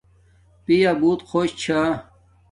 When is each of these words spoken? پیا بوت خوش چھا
پیا 0.65 0.91
بوت 0.99 1.19
خوش 1.29 1.49
چھا 1.61 1.81